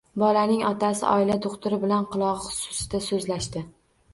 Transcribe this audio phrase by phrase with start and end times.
[0.21, 3.65] Bolaning otasi oila do`xtiri bilan qulog`i xususida so`zlashdi